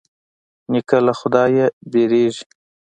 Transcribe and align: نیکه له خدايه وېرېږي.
نیکه 0.71 0.97
له 1.05 1.13
خدايه 1.19 1.65
وېرېږي. 1.91 2.43